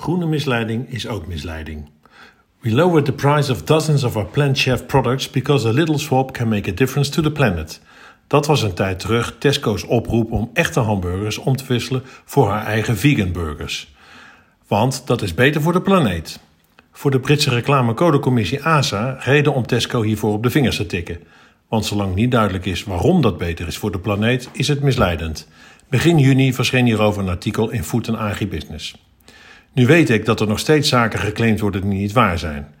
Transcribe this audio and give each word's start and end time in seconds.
Groene 0.00 0.26
misleiding 0.26 0.88
is 0.88 1.06
ook 1.06 1.26
misleiding. 1.26 1.88
We 2.60 2.70
lowered 2.72 3.04
the 3.04 3.12
price 3.12 3.52
of 3.52 3.62
dozens 3.62 4.04
of 4.04 4.16
our 4.16 4.26
plant 4.26 4.58
chef 4.58 4.86
products 4.86 5.30
because 5.30 5.68
a 5.68 5.72
little 5.72 5.98
swap 5.98 6.32
can 6.32 6.48
make 6.48 6.70
a 6.70 6.74
difference 6.74 7.10
to 7.10 7.22
the 7.22 7.30
planet. 7.30 7.80
Dat 8.26 8.46
was 8.46 8.62
een 8.62 8.74
tijd 8.74 8.98
terug 8.98 9.36
Tesco's 9.38 9.84
oproep 9.84 10.32
om 10.32 10.50
echte 10.52 10.80
hamburgers 10.80 11.38
om 11.38 11.56
te 11.56 11.64
wisselen 11.66 12.02
voor 12.24 12.48
haar 12.48 12.66
eigen 12.66 12.96
vegan 12.96 13.32
burgers. 13.32 13.94
Want 14.66 15.02
dat 15.06 15.22
is 15.22 15.34
beter 15.34 15.60
voor 15.60 15.72
de 15.72 15.82
planeet. 15.82 16.40
Voor 16.92 17.10
de 17.10 17.20
Britse 17.20 17.50
reclamecodecommissie 17.50 18.64
ASA 18.64 19.16
reden 19.18 19.54
om 19.54 19.66
Tesco 19.66 20.02
hiervoor 20.02 20.32
op 20.32 20.42
de 20.42 20.50
vingers 20.50 20.76
te 20.76 20.86
tikken. 20.86 21.18
Want 21.68 21.84
zolang 21.86 22.14
niet 22.14 22.30
duidelijk 22.30 22.66
is 22.66 22.84
waarom 22.84 23.22
dat 23.22 23.38
beter 23.38 23.66
is 23.66 23.78
voor 23.78 23.92
de 23.92 23.98
planeet, 23.98 24.48
is 24.52 24.68
het 24.68 24.82
misleidend. 24.82 25.48
Begin 25.88 26.18
juni 26.18 26.52
verscheen 26.52 26.86
hierover 26.86 27.22
een 27.22 27.28
artikel 27.28 27.70
in 27.70 27.84
Food 27.84 28.08
Agribusiness. 28.08 28.94
Nu 29.72 29.86
weet 29.86 30.10
ik 30.10 30.24
dat 30.24 30.40
er 30.40 30.46
nog 30.46 30.58
steeds 30.58 30.88
zaken 30.88 31.18
geclaimd 31.18 31.60
worden 31.60 31.80
die 31.80 32.00
niet 32.00 32.12
waar 32.12 32.38
zijn. 32.38 32.74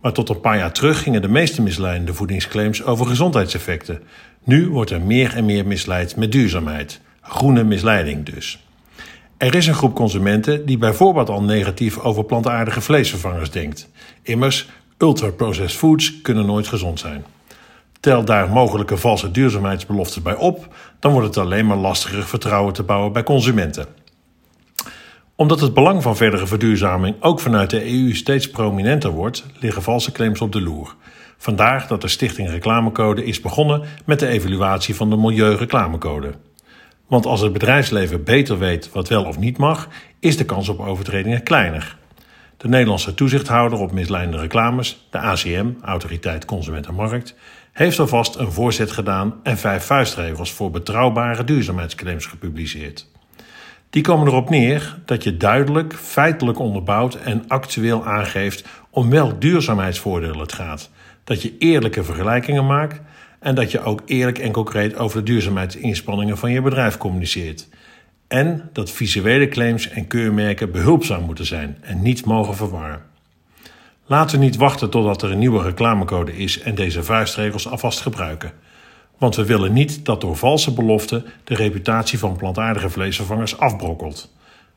Maar 0.00 0.12
tot 0.12 0.28
een 0.28 0.40
paar 0.40 0.56
jaar 0.56 0.72
terug 0.72 1.02
gingen 1.02 1.22
de 1.22 1.28
meeste 1.28 1.62
misleidende 1.62 2.14
voedingsclaims 2.14 2.84
over 2.84 3.06
gezondheidseffecten. 3.06 4.02
Nu 4.44 4.68
wordt 4.68 4.90
er 4.90 5.00
meer 5.00 5.34
en 5.34 5.44
meer 5.44 5.66
misleid 5.66 6.16
met 6.16 6.32
duurzaamheid. 6.32 7.00
Groene 7.20 7.64
misleiding 7.64 8.24
dus. 8.24 8.64
Er 9.36 9.54
is 9.54 9.66
een 9.66 9.74
groep 9.74 9.94
consumenten 9.94 10.66
die 10.66 10.78
bijvoorbeeld 10.78 11.28
al 11.28 11.42
negatief 11.42 11.98
over 11.98 12.24
plantaardige 12.24 12.80
vleesvervangers 12.80 13.50
denkt. 13.50 13.88
Immers, 14.22 14.68
ultra-processed 14.98 15.78
foods 15.78 16.20
kunnen 16.20 16.46
nooit 16.46 16.66
gezond 16.66 16.98
zijn. 16.98 17.24
Tel 18.00 18.24
daar 18.24 18.48
mogelijke 18.48 18.96
valse 18.96 19.30
duurzaamheidsbeloften 19.30 20.22
bij 20.22 20.36
op, 20.36 20.74
dan 20.98 21.12
wordt 21.12 21.26
het 21.26 21.36
alleen 21.36 21.66
maar 21.66 21.76
lastiger 21.76 22.26
vertrouwen 22.26 22.72
te 22.72 22.82
bouwen 22.82 23.12
bij 23.12 23.22
consumenten 23.22 23.95
omdat 25.36 25.60
het 25.60 25.74
belang 25.74 26.02
van 26.02 26.16
verdere 26.16 26.46
verduurzaming 26.46 27.16
ook 27.20 27.40
vanuit 27.40 27.70
de 27.70 27.92
EU 27.92 28.14
steeds 28.14 28.50
prominenter 28.50 29.10
wordt, 29.10 29.46
liggen 29.60 29.82
valse 29.82 30.12
claims 30.12 30.40
op 30.40 30.52
de 30.52 30.60
loer. 30.60 30.94
Vandaar 31.36 31.86
dat 31.88 32.00
de 32.00 32.08
Stichting 32.08 32.48
Reclamecode 32.48 33.24
is 33.24 33.40
begonnen 33.40 33.82
met 34.04 34.18
de 34.18 34.26
evaluatie 34.26 34.94
van 34.94 35.10
de 35.10 35.16
Milieureclamecode. 35.16 36.32
Want 37.06 37.26
als 37.26 37.40
het 37.40 37.52
bedrijfsleven 37.52 38.24
beter 38.24 38.58
weet 38.58 38.92
wat 38.92 39.08
wel 39.08 39.24
of 39.24 39.38
niet 39.38 39.58
mag, 39.58 39.88
is 40.20 40.36
de 40.36 40.44
kans 40.44 40.68
op 40.68 40.80
overtredingen 40.80 41.42
kleiner. 41.42 41.96
De 42.56 42.68
Nederlandse 42.68 43.14
toezichthouder 43.14 43.78
op 43.78 43.92
misleidende 43.92 44.38
reclames, 44.38 45.06
de 45.10 45.18
ACM, 45.18 45.70
Autoriteit 45.82 46.44
Consument 46.44 46.86
en 46.86 46.94
Markt, 46.94 47.34
heeft 47.72 47.98
alvast 47.98 48.34
een 48.34 48.52
voorzet 48.52 48.90
gedaan 48.90 49.34
en 49.42 49.58
vijf 49.58 49.84
vuistregels 49.84 50.52
voor 50.52 50.70
betrouwbare 50.70 51.44
duurzaamheidsclaims 51.44 52.26
gepubliceerd. 52.26 53.08
Die 53.90 54.02
komen 54.02 54.26
erop 54.26 54.50
neer 54.50 54.98
dat 55.04 55.24
je 55.24 55.36
duidelijk, 55.36 55.94
feitelijk 55.94 56.58
onderbouwt 56.58 57.14
en 57.14 57.44
actueel 57.48 58.06
aangeeft 58.06 58.68
om 58.90 59.10
welk 59.10 59.40
duurzaamheidsvoordeel 59.40 60.40
het 60.40 60.52
gaat. 60.52 60.90
Dat 61.24 61.42
je 61.42 61.58
eerlijke 61.58 62.04
vergelijkingen 62.04 62.66
maakt 62.66 63.00
en 63.40 63.54
dat 63.54 63.70
je 63.70 63.82
ook 63.82 64.02
eerlijk 64.06 64.38
en 64.38 64.52
concreet 64.52 64.96
over 64.96 65.18
de 65.18 65.24
duurzaamheidsinspanningen 65.24 66.38
van 66.38 66.50
je 66.50 66.62
bedrijf 66.62 66.98
communiceert. 66.98 67.68
En 68.28 68.68
dat 68.72 68.90
visuele 68.90 69.48
claims 69.48 69.88
en 69.88 70.06
keurmerken 70.06 70.72
behulpzaam 70.72 71.22
moeten 71.22 71.46
zijn 71.46 71.78
en 71.80 72.02
niet 72.02 72.24
mogen 72.24 72.56
verwarren. 72.56 73.02
Laten 74.06 74.38
we 74.38 74.44
niet 74.44 74.56
wachten 74.56 74.90
totdat 74.90 75.22
er 75.22 75.30
een 75.30 75.38
nieuwe 75.38 75.62
reclamecode 75.62 76.36
is 76.36 76.60
en 76.60 76.74
deze 76.74 77.02
vuistregels 77.02 77.68
alvast 77.68 78.00
gebruiken. 78.00 78.52
Want 79.18 79.36
we 79.36 79.44
willen 79.44 79.72
niet 79.72 80.04
dat 80.04 80.20
door 80.20 80.36
valse 80.36 80.72
beloften 80.72 81.24
de 81.44 81.54
reputatie 81.54 82.18
van 82.18 82.36
plantaardige 82.36 82.90
vleesvervangers 82.90 83.58
afbrokkelt. 83.58 84.34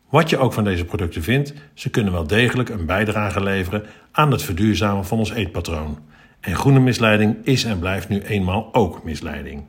Wat 0.10 0.30
je 0.30 0.38
ook 0.38 0.54
van 0.54 0.64
deze 0.64 0.86
producten 0.86 1.24
vindt, 1.24 1.54
ze 1.74 1.90
kunnen 1.90 2.14
wel 2.14 2.28
degelijk 2.28 2.70
een 2.70 2.86
bijdrage 2.86 3.44
leveren 3.44 3.86
aan 4.12 4.32
het 4.32 4.44
verduurzamen 4.44 5.06
van 5.06 5.18
ons 5.18 5.32
eetpatroon. 5.32 6.00
En 6.40 6.56
groene 6.56 6.80
misleiding 6.80 7.36
is 7.44 7.64
en 7.64 7.80
blijft 7.80 8.10
nu 8.10 8.22
eenmaal 8.22 8.74
ook 8.74 9.04
misleiding. 9.04 9.64